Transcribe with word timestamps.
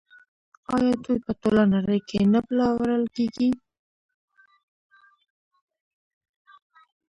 آیا 0.75 0.93
دوی 1.03 1.17
په 1.25 1.31
ټوله 1.41 1.63
نړۍ 1.73 1.99
کې 2.09 2.19
نه 2.33 2.39
پلورل 2.47 3.03
کیږي؟ 3.15 3.49